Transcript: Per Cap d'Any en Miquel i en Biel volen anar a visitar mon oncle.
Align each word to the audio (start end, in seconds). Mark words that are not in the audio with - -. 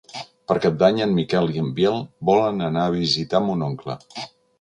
Per 0.51 0.55
Cap 0.61 0.77
d'Any 0.83 1.01
en 1.05 1.11
Miquel 1.17 1.49
i 1.57 1.61
en 1.63 1.67
Biel 1.79 1.99
volen 2.31 2.65
anar 2.69 2.87
a 2.87 2.95
visitar 2.95 3.43
mon 3.51 3.63
oncle. 3.67 3.99